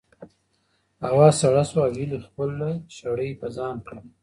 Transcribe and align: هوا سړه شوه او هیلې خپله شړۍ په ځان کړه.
هوا 1.07 1.27
سړه 1.41 1.63
شوه 1.69 1.81
او 1.87 1.91
هیلې 1.97 2.19
خپله 2.25 2.69
شړۍ 2.95 3.31
په 3.39 3.47
ځان 3.55 3.75
کړه. 3.87 4.01